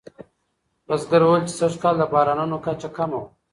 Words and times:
بزګر 0.87 1.21
وویل 1.23 1.43
چې 1.49 1.53
سږکال 1.59 1.95
د 1.99 2.03
بارانونو 2.13 2.55
کچه 2.65 2.89
کمه 2.95 3.17
وه. 3.21 3.29